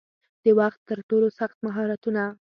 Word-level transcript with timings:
د 0.43 0.45
وخت 0.59 0.79
ترټولو 0.89 1.27
سخت 1.39 1.57
مهارتونه 1.65 2.23